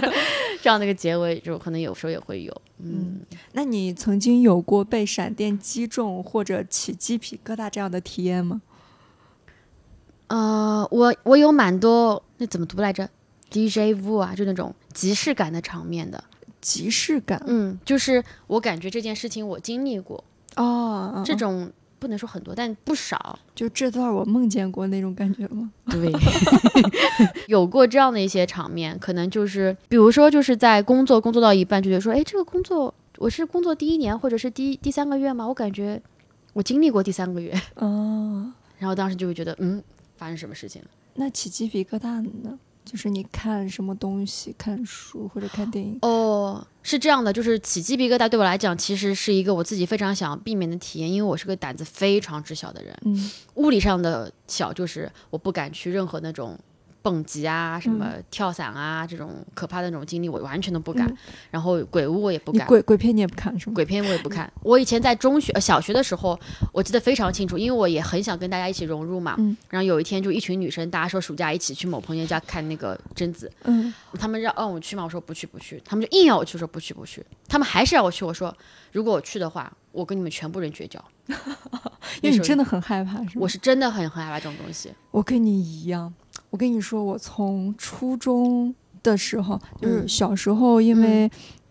[0.61, 2.53] 这样的一个结尾，就可能有时候也会有，
[2.83, 3.21] 嗯，
[3.53, 8.61] 那你曾经有过被闪电击中或者起鸡皮疙瘩这样的体验吗？
[10.29, 13.09] 呃，我我有蛮多那怎么读来着
[13.51, 16.23] ？DJ vu 啊，就那种即视感的场面的，
[16.61, 20.23] 即视感嗯，就是我感觉这件事情我经历过，
[20.57, 25.71] 哦，这种不能说很多，但不少，就这段我梦见过那种感觉吗？
[25.91, 26.13] 对，
[27.49, 35.49] 有过这样的一些场面，可能就是比如说就是在工作工作到一半，就觉得说，哎，这个工作我是工作第一年或者是第第三个月吗？
[35.49, 36.01] 我感觉
[36.53, 39.83] 我经历过第三个月，哦， 然后当时就会觉得，嗯，
[40.19, 40.89] 发生什么事情了？
[41.15, 42.59] 那起鸡皮疙瘩呢？
[42.85, 52.97] 就是你看什么东西，看书或者看电影，哦，是这样的，就是起鸡皮疙瘩对我来讲，其实是一个我自己非常想避免的体验，因为我是个胆子非常之小的人。
[53.05, 56.59] 嗯物理上的小，就是我不敢去任何那种
[57.03, 61.07] 蹦极啊、什么跳伞啊、这种可怕的那种经历，我完全都不敢。
[61.09, 61.17] 嗯
[61.51, 62.67] 然后鬼屋我也不敢。
[62.67, 63.75] 鬼鬼片你也不看是吗？
[63.75, 64.53] 鬼片我也不看。
[64.63, 66.39] 我以前在中学、呃小学的时候，
[66.73, 69.35] 我记得非常清楚，因为我也很想跟大家一起融入嘛。
[69.39, 75.05] 嗯然后有一天就一群女生，大家说暑假一起去某朋友家看那个贞子，嗯，他们让让我去嘛？
[75.05, 78.55] 我说不去不去，他们就硬要我去，说不去不去，他们还是让我去，我说
[78.93, 81.03] 如果我去的话，我跟你们全部人绝交。
[82.23, 83.33] 因为你真的，的很害怕是吗？
[83.37, 84.91] 我是真的很很害怕这种东西。
[85.11, 86.13] 我跟你一样，
[86.51, 91.31] 我跟你说，我从初中的时候，就是嗯小时候，因为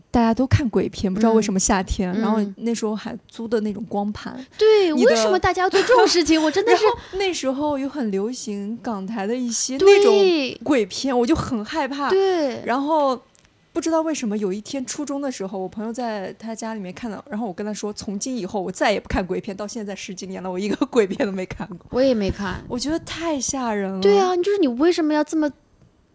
[0.09, 6.41] 大家都看鬼片，不知道为嗯什么夏天，然后嗯那时候还租的那种光盘，对，为什么大家要做这种事情？
[6.41, 6.83] 我真的是
[7.17, 12.09] 那时候又很流行港台的一些那种鬼片，我就很害怕。
[12.09, 13.19] 对，然后
[13.77, 22.55] 不知道为什么，有一天初中的时候，我朋友在他家里面看到，然后我跟他说，从今以后我再也不看鬼片，到现在十几年了，我一个鬼片都没看过， 我也没看。
[22.67, 24.01] 我觉得太吓人了。
[24.01, 25.47] 对，啊，就是你为什么要这么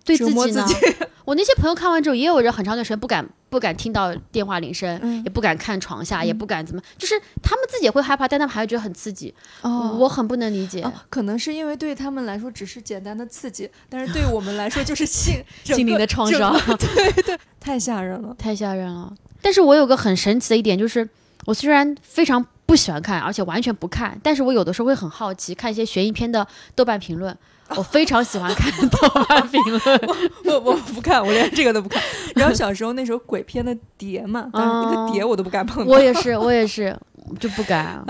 [0.04, 0.42] 对折自己呢？
[0.42, 9.32] 磨自己 我那些朋友看完之后，也有人很长一段时间不敢不敢听到电话铃声，嗯也不敢看床下，嗯也不敢怎么，就是他们自己也会害怕，但他们还会觉得很刺激。
[9.60, 10.80] 哦我很不能理解。
[10.80, 16.58] 哦，可能是因为对他们来说只是简单的刺激，但是对我们来说就是心 心灵的创伤。
[16.78, 18.34] 对对太吓人了。
[18.38, 19.12] 太吓人了。
[19.42, 21.06] 但是我有个很神奇的一点，就是
[21.44, 27.36] 我虽然非常不喜欢看，而且完全不看，但是我有的时候会很好奇，看一些悬疑片的豆瓣评论。
[27.78, 29.82] 我非常喜欢看豆瓣评论，
[30.46, 32.02] 我 我不看，我连这个都不看。
[32.34, 35.92] 然后小时候那时候鬼片的碟嘛，但是那个碟我都不敢碰到。
[35.92, 36.96] 我也是，我也是，
[37.38, 38.04] 就不敢。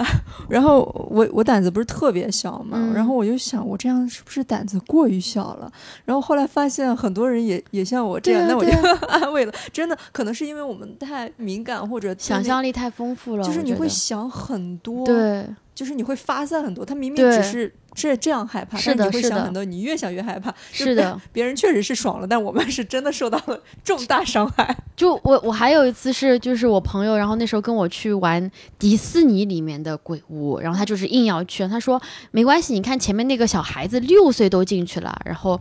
[0.49, 5.71] 然后我我胆子不是特别小嘛，嗯然后我就想我这样是不是胆子过于小了？
[6.05, 9.53] 然后后来发现很多人也也像我这样，啊那我就对安慰了。
[9.73, 15.47] 真的可能是因为我们太敏感或者想象力太丰富了，就是你会想很多，，对，
[15.83, 16.85] 就是你会发散很多。
[16.85, 20.55] 他明明只是这这样害怕，是的但你会是的想很多，你越想越害怕。
[20.71, 24.77] 是的， 别人确实是爽了，但我们是真的受到了 重大伤害。
[24.95, 35.61] 就我我还有一次是就是我朋友，然后那时候跟我去玩迪士尼里面的鬼屋，然后他就是硬要去，他说没关系，你看前面那个小孩子六岁都进去了，然后。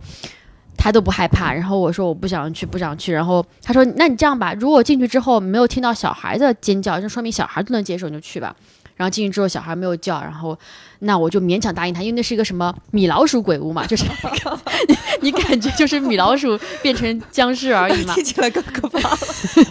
[0.78, 3.14] 他都不害怕，然后我说我不想去，不想去。
[3.14, 8.56] 然后他说：“那你这样吧，如果进去之后没有听到小孩的尖叫，就说明小孩都能接受，你就去吧。”
[9.02, 10.56] 然后进去之后小孩没有叫，然后
[11.00, 14.06] 那我就勉强答应他，因为那是一个什么米老鼠鬼屋嘛，就是
[14.88, 18.14] 你你感觉就是米老鼠变成僵尸而已嘛。
[18.22, 19.18] 听起来更可怕了。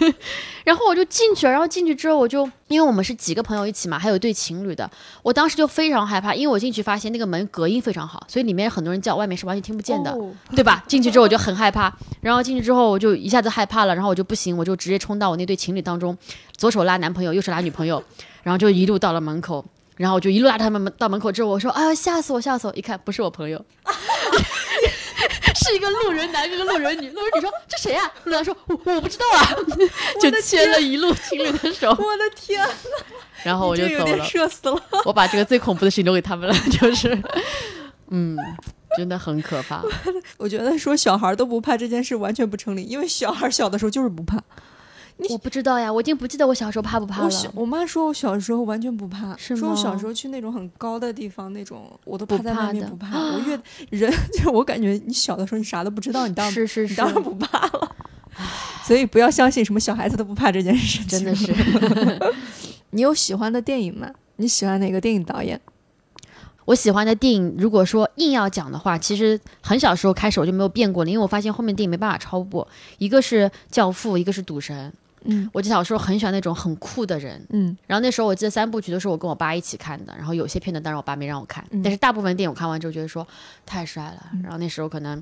[0.65, 4.89] 然后我就进去了，然后进去之后我就因为我们是几个朋友一起嘛，还有一对情侣的，
[5.23, 10.11] 我当时就非常害怕，因为我进去发现那个门隔音非常好，所以里面很多人叫，外面是完全听不见的。
[10.11, 10.83] 哦对吧？
[10.87, 16.15] 进去之后我就很害怕，然后进去之后我就一下子害怕了，然后我就不行，我就直接冲到我那对情侣当中，
[16.57, 18.03] 左手拉男朋友，右手拉女朋友，
[18.43, 19.63] 然后就一路到了门口，
[19.97, 23.63] 然后我就一路拉着他们到门口之后，我说：“啊，吓死我，吓死我！”一看不是我朋友，
[25.55, 27.09] 是一个路人男跟个路人女。
[27.11, 29.55] 路人女说：“这谁呀、路人男说：“我我不知道啊。”
[30.19, 32.67] 就牵了一路情侣的手，我的天，
[33.43, 34.25] 然后我就走了。
[34.25, 34.83] 社死了。
[35.05, 37.21] 我把这个最恐怖的事情留给他们了， 就是，
[38.09, 38.35] 嗯，
[38.97, 39.83] 真的很可怕。
[40.37, 44.41] 我觉得说小孩都不怕这件事完全不成立，因为小孩小的时候就是不怕。
[45.29, 47.25] 我不知道呀，我已经不记得我小时候怕不怕了。
[47.25, 53.17] 我小我妈说我小时候完全不怕，是说我小时候去那种很高的地方，那种我都不趴在怕的外面不怕。
[53.17, 57.95] 我越 人 就我感觉你小的时候你啥都不知道，你当然是是是，你当然不怕了。
[58.83, 61.07] 所以不要相信什么小孩子都不怕这件事情。
[61.07, 61.53] 真的是。
[62.91, 64.09] 你有喜欢的电影吗？
[64.37, 65.59] 你喜欢哪个电影导演？
[66.65, 74.91] 我喜欢的电影，如果说硬要讲的话，其实很小时候开始我就没有变过了，因为我发现后面电影没办法超过，一个是《教父》，一个是《赌神》。
[75.25, 75.49] 嗯。
[75.53, 77.75] 我小时候很喜欢那种很酷的人，嗯。
[77.87, 81.81] 然后那时候我记得三部曲都是我跟我爸一起看的，然后有些片段当然我爸没让我看，嗯。
[81.83, 83.27] 但是大部分电影我看完之后觉得说
[83.65, 85.21] 太帅了，然后那时候可能，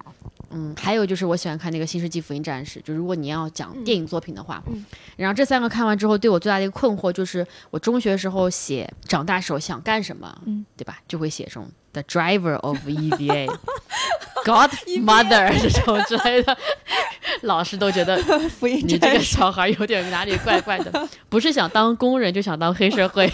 [0.51, 4.85] 嗯，还有就是我喜欢看那个《新世纪福音战士》，就如果你要讲电影作品的话，嗯。
[5.15, 10.65] 然后这三个看完之后对我最大的一个困惑就是我中学时候写长大时候想干什么，嗯。
[10.75, 10.97] 对吧？
[11.09, 13.49] 就会写这种 The Driver of EVA。
[14.45, 16.57] Godmother 这种之类的，
[17.41, 18.17] 老师都觉得
[18.61, 23.29] 你这个小孩有点哪里怪怪的， 不是想当工人就想当黑社会，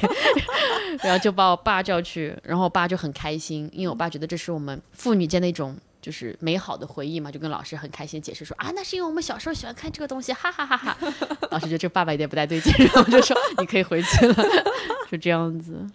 [1.04, 10.98] 然后就把我爸叫去，然后我爸就很开心，因为我爸觉得这是我们父女间的一种就是美好的回忆嘛，就跟老师很开心解释说啊，那是因为我们小时候喜欢看这个东西，哈哈哈哈。
[11.52, 14.36] 老师觉得这个爸爸有点不太对劲，然后就说你可以回去了，
[15.12, 15.86] 就这样子。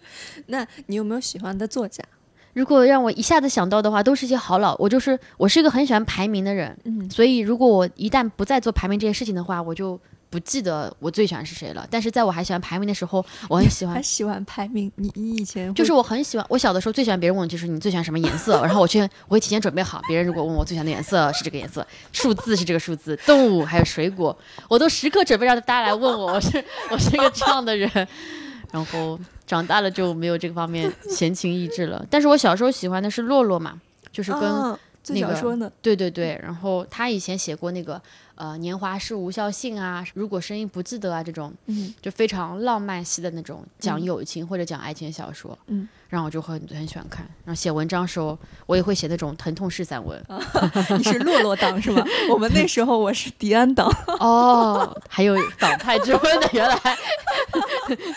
[0.47, 2.05] 那你有没有喜欢的作家？
[2.53, 4.75] 如果让我一下子想到的话，都是一些好老。
[4.79, 11.87] 我就是我是一个很喜欢排名的人，嗯所以如果我一旦不再做排名这件事情的话，我就不记得我最喜欢是谁了。
[11.91, 14.91] 但是在我还喜欢排名的时候，我很喜欢，还喜欢排名？
[14.97, 16.45] 你你以前就是我很喜欢。
[16.49, 20.03] 我小的时候最喜欢别人问我就是你最喜欢什么颜色， 然后我去我会提前准备好。
[20.09, 24.37] 别人如果问我最喜欢的颜色是这个颜色，数字是这个数字，动物还有水果，
[24.69, 27.91] 我都时刻准备让大家来问我，我是我是一个这样的人。
[28.73, 29.19] 然后
[29.51, 32.07] 长大了就没有这个方面闲情逸致了。
[32.09, 33.81] 但是我小时候喜欢的是洛洛嘛，
[34.13, 35.71] 就是跟、最那个小说呢？
[35.81, 38.01] 对对对，然后他以前写过那个
[38.35, 47.25] 呃年华是无效性啊，如果声音不记得啊这种，嗯就非常浪漫系的那种讲嗯友情或者讲爱情的小说，嗯，然后我就很很喜欢看。
[47.45, 50.23] 然后写文章的时候，我也会写那种疼痛式散文。
[50.99, 52.05] 你是洛洛党是吗？
[52.31, 56.79] 我们那时候我是迪安党，哦，还有党派之分的，原来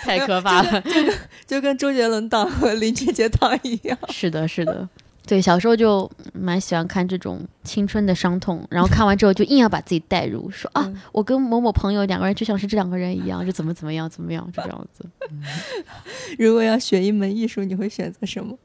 [0.04, 0.84] 太可怕了。
[1.48, 3.98] 就跟周杰伦党和林俊杰党一样。
[4.10, 4.88] 是的，是的。
[5.26, 15.06] 对，小时候就蛮喜欢看这种青春的伤痛，然后看完之后就硬要把自己带入，说啊，嗯我跟某某朋友两个人就像是这两个人一样，就怎么怎么样怎么样，就这样子。
[16.38, 18.58] 如果要学一门艺术，你会选择什么？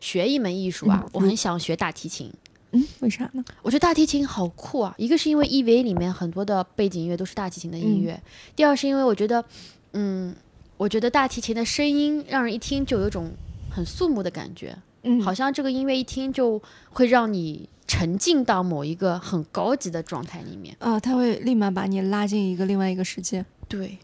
[0.00, 2.32] 学一门艺术啊，嗯我很想学大提琴，
[2.72, 3.44] 嗯，为啥呢？
[3.62, 4.94] 我觉得大提琴好酷啊！
[4.96, 8.22] 一个是因为 EVA 里面很多的背景音乐都是大提琴的音乐，嗯
[8.56, 9.44] 第二是因为我觉得，
[9.92, 10.34] 嗯，
[10.78, 13.30] 我觉得大提琴的声音让人一听就有种
[13.70, 14.76] 很肃穆的感觉，
[15.06, 23.44] 嗯好像这个音乐一听就会让你沉浸到某一个很高级的状态里面，啊，他会立马把你拉进一个另外一个世界。
[23.68, 23.98] 对，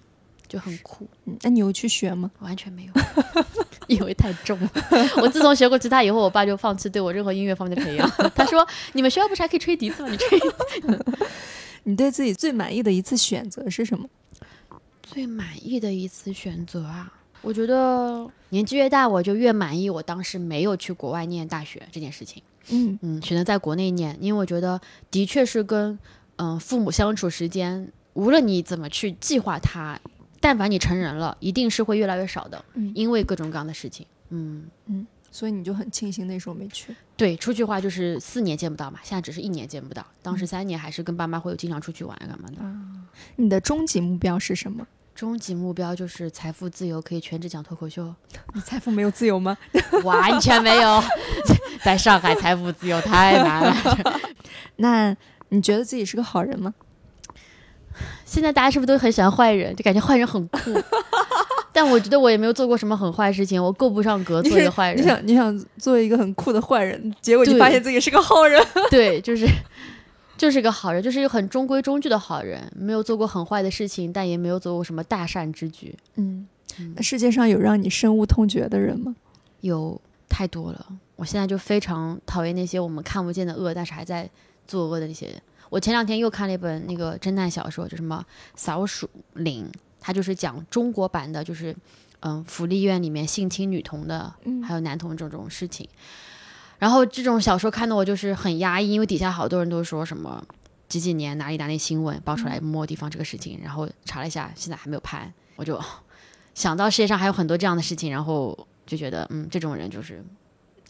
[0.49, 1.07] 就很酷。
[1.27, 2.31] 嗯，那你有去学吗？
[2.41, 2.93] 完全没有，
[3.89, 4.71] 因为太重了。
[5.21, 8.09] 我自从学过吉他以后，我爸就放弃对我任何音乐方面的培养。
[8.35, 10.09] 他说：“你们学校不是还可以吹笛子吗？
[10.11, 10.39] 你吹。
[11.85, 14.09] 你对自己最满意的一次选择是什么？”
[15.03, 17.13] 最满意的一次选择啊，
[17.43, 22.43] 我觉得年纪越大，我就越满意我当时没有去国外念大学这件事情。
[22.71, 24.81] 嗯嗯，选择在国内念，因为我觉得
[25.11, 25.99] 的确是跟
[26.37, 30.01] 嗯、父母相处时间，无论你怎么去计划它，
[30.41, 34.07] 但凡你成人了，一定是会越来越少的，嗯因为各种各样的事情。
[34.31, 36.95] 嗯嗯，所以你就很庆幸那时候没去。
[37.17, 40.05] 对，出去的话就是四年见不到嘛，现在只是一年见不到。
[40.23, 42.57] 当嗯时三年还是跟爸妈会有经常出去玩啊干嘛的。
[43.37, 44.87] 你的终极目标是什么？
[45.23, 48.13] 终极目标就是财富自由，可以全职讲脱口秀。
[48.55, 49.57] 你 财富没有自由吗？
[50.03, 51.01] 完全没有，
[51.85, 54.21] 在上海财富自由太难了。
[54.79, 55.17] 那
[55.51, 56.75] 你觉得自己是个好人吗？
[58.25, 59.73] 现在大家是不是都很喜欢坏人？
[59.77, 60.59] 就感觉坏人很酷。
[61.73, 65.01] 但我觉得我也没有做过什么很坏的事情，我够不上格做一个坏人。
[65.01, 68.61] 你想你想做一个很酷的坏人，结果你发现自己是个好人。
[68.91, 69.47] 对，就是
[70.43, 75.97] 就是个好人，就是一个很中规中矩的好人，没有做过很坏的事情，但也没有做过什么大善之举。
[76.17, 76.49] 嗯，
[76.97, 79.15] 那世界上有让你深恶痛绝的人吗？
[79.61, 80.85] 有太多了，
[81.15, 84.29] 我现在就非常讨厌那些我们看不见的恶，但是还在
[84.67, 85.41] 作恶的那些人。
[85.71, 88.27] 我前两天又看了一本那个侦探小说，就什么
[88.57, 89.65] 《扫鼠岭》，
[90.01, 91.73] 它就是讲中国版的，就是
[92.19, 95.89] 嗯福利院里面性侵女童的，嗯还有男童这种事情。
[96.83, 100.45] 然后这种小说看的我就是很压抑，因为底下好多人都说什么
[100.89, 105.81] 几几年哪里哪里新闻爆出来某某地方这个事情，然后查了一下，现在还没有判，我就
[106.57, 110.25] 想到世界上还有很多这样的事情，然后就觉得嗯，这种人就是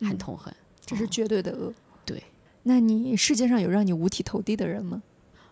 [0.00, 0.50] 很嗯痛恨。
[0.86, 1.70] 这是绝对的恶。
[2.06, 2.24] 对，
[2.62, 5.02] 那你世界上有让你五体投地的人吗？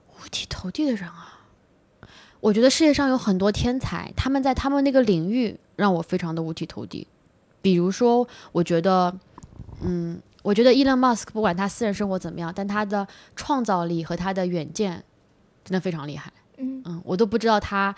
[0.08, 1.40] 五体投地的人啊，
[2.40, 7.06] 我觉得世界上有很多天才，他们在他们那个领域让我非常的五体投地。
[7.60, 9.14] 比如说，我觉得，
[9.82, 15.02] 嗯，我觉得 Elon Musk 不管他私人生活怎么样，但他的创造力和他的远见
[15.64, 16.32] 真的非常厉害。
[16.56, 17.94] 嗯嗯，我都不知道他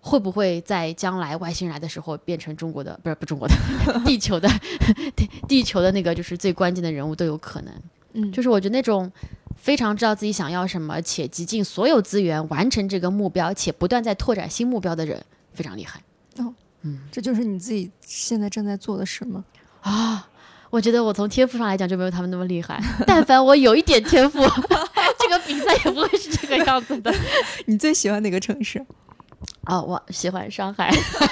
[0.00, 3.54] 会不会在将来外星人来的时候变成中国的，不是不中国的，
[4.04, 4.48] 地球的
[5.16, 7.72] 地地球的那个就是最关键的人物都有可能。
[8.12, 9.10] 嗯，就是我觉得那种
[9.56, 15.20] 非常知道自己想要什么，且极尽所有资源完成这个目标，且不断在拓展新目标的人，
[15.52, 16.00] 非常厉害
[16.38, 16.52] 哦，
[16.82, 19.44] 嗯这就是你自己现在正在做的事吗？
[19.80, 20.28] 啊！
[20.74, 24.40] 我觉得我从天赋上来讲就没有他们那么厉害，但凡我有一点天赋，
[25.20, 27.14] 这个比赛也不会是这个样子的。
[27.66, 28.84] 你最喜欢哪个城市？
[29.62, 31.28] 啊、我喜欢上海， 怎么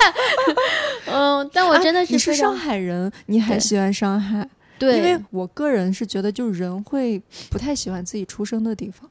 [0.00, 1.14] 办？
[1.14, 4.48] 嗯，但我真的啊你是上海人，你还喜欢上海？
[4.78, 9.10] 对，因为我个人是觉得，就是人会不太喜欢自己出生的地方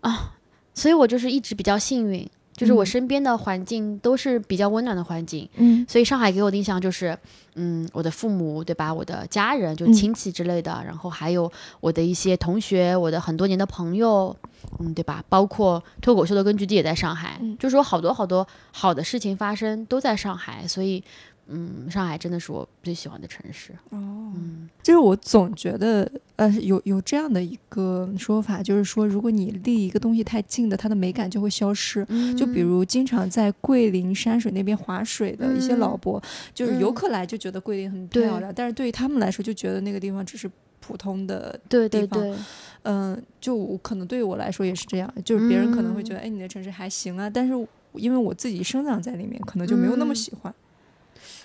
[0.00, 0.32] 啊。
[0.72, 2.26] 所以我就是一直比较幸运，
[2.56, 5.48] 就是我嗯身边的环境都是比较温暖的环境。
[5.56, 7.16] 嗯所以上海给我的印象就是，
[7.54, 11.50] 嗯，我的父母对吧，我的家人就嗯亲戚之类的，然后还有
[11.80, 14.34] 我的一些同学，我的很多年的朋友，
[14.80, 15.22] 嗯，对吧？
[15.28, 21.02] 包括脱口秀的根据地也在上海，嗯就说好多好多好的事情发生都在上海，所以，
[21.48, 23.72] 嗯，上海真的是我最喜欢的城市。
[23.90, 23.98] 哦，
[24.34, 32.04] 嗯就是我总觉得，呃，有有这样的一个说法，就是说，如果你离一个东西太近的，它的美感就会消失。
[32.10, 36.22] 嗯就比如经常在桂林山水那边划水的一些嗯老伯，
[36.52, 41.58] 就是游嗯客来就觉得桂林很漂亮，但是对于他们来说，就觉得那个地方只是普通的。
[41.70, 42.38] 对地方对对，
[42.82, 47.54] 嗯、就可能对于我来说也是这样，就是别人可能会觉嗯得，哎，你的城市还行啊，但是
[47.94, 50.54] 因为我自己生长在里面，可能就没有那么嗯喜欢。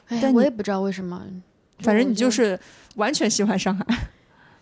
[0.10, 1.26] 哎，但我也不知道为什么，
[1.80, 2.60] 反正你就是
[2.98, 3.86] 完全喜欢上海。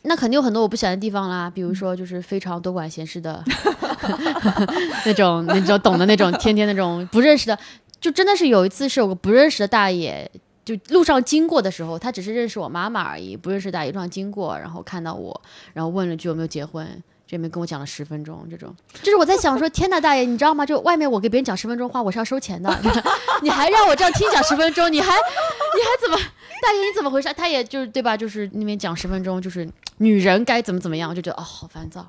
[0.03, 3.43] 那肯定有很多我不喜欢的地方啦，嗯比如说就是非常多管闲事的
[5.05, 7.57] 那种那种懂的那种，天天那种不认识的，
[7.99, 10.29] 就真的是有一次是有个不认识的大爷，
[10.63, 15.41] 就路上经过的时候，他只是认识我妈妈而已，不认识大爷路上经过，然后看到我，
[15.73, 16.87] 然后问了句有没有结婚。
[17.29, 20.65] 这边跟我讲了十分钟，这种就是我在想说，天呐，大爷，你知道吗？
[20.65, 22.75] 就外面我给别人讲十分钟话，我是要收钱的，
[23.43, 26.17] 你还让我这样听讲十分钟，你还你还怎么？
[26.59, 27.31] 大爷你怎么回事？
[27.35, 28.17] 他也就是对吧？
[28.17, 32.03] 就是那边讲十分钟，就是女人该怎么怎么样，我就觉得哦，好烦躁，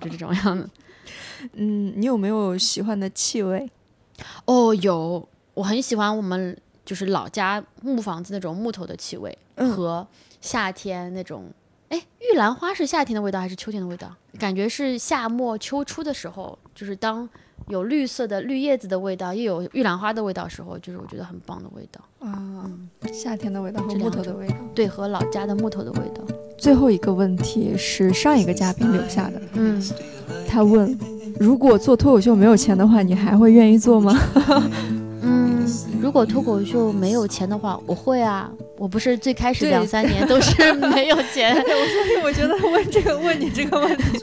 [0.00, 0.68] 就这种样子。
[1.54, 3.70] 嗯，你有没有喜欢的气味？
[4.44, 10.04] 哦，有，我很喜欢我们就是老家木房子那种木头的气味，嗯和
[10.40, 11.48] 夏天那种。
[12.28, 14.08] 哎，玉兰花是夏天的味道还是秋天的味道？
[14.38, 17.28] 感觉是夏末秋初的时候，就是当
[17.68, 22.00] 有绿色的绿叶子的味道，又有玉兰花的味道的时候，就是我觉得很棒的味道。
[22.20, 22.70] 啊，
[23.12, 24.54] 夏天的味道和木头的味道。
[24.74, 26.22] 对，和老家的木头的味道。
[26.56, 29.82] 最后一个问题是上一个嘉宾留下的，嗯，
[30.48, 30.98] 他问：
[31.38, 34.12] 如果做脱口秀没有钱的话，你还会愿意做吗？
[36.08, 38.50] 嗯，如果脱口秀没有钱的话，我会啊。
[38.78, 41.64] 我不是最开始两三年都是没有钱，所
[42.16, 44.20] 以我觉得问这个问你这个问题，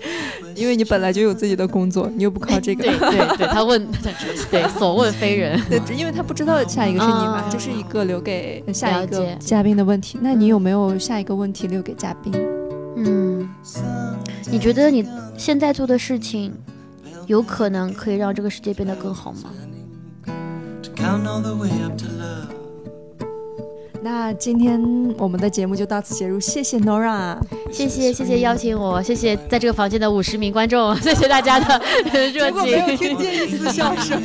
[0.56, 2.84] 因为你本来就有自己的工作，你又不靠这个。
[2.84, 3.86] 对对对，他问，
[4.50, 5.62] 对所问非人。
[5.70, 10.18] 对，只因为他不知道下一个是你嘛，啊这是一个留给下一个嘉宾的问题。
[10.22, 12.34] 那你有没有下一个问题留给嘉宾？
[12.96, 13.48] 嗯，
[14.50, 15.06] 你觉得你
[15.38, 16.54] 现在做的事情，
[17.28, 19.50] 有可能可以让这个世界变得更好吗？
[24.02, 24.80] 那今天
[25.18, 27.38] 我们的节目就到此结束，谢谢 Nora，
[27.72, 31.82] 谢谢谢谢邀请我，谢谢在这个房间的五十名观众，谢谢大家的
[32.32, 32.64] 热情。
[32.64, 34.22] 没有听见一丝笑声。